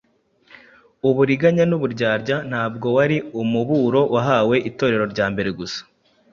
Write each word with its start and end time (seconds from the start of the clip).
uburiganya 1.09 1.63
n’uburyarya 1.67 2.37
ntabwo 2.49 2.87
wari 2.97 3.17
umuburo 3.41 4.01
wahawe 4.13 4.55
Itorero 4.69 5.05
rya 5.13 5.25
mbere 5.33 5.49
gusa 5.59 5.81